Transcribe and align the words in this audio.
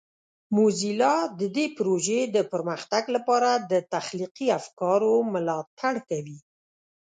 موزیلا 0.55 1.15
د 1.39 1.41
دې 1.55 1.65
پروژې 1.77 2.21
د 2.35 2.37
پرمختګ 2.51 3.03
لپاره 3.15 3.49
د 3.71 3.73
تخلیقي 3.93 4.47
افکارو 4.59 5.13
ملاتړ 5.33 5.95
کوي. 6.09 6.39